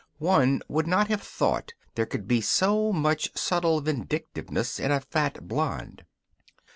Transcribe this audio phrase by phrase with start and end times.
[0.17, 5.47] One would not have thought there could be so much subtle vindictiveness in a fat
[5.47, 6.05] blonde.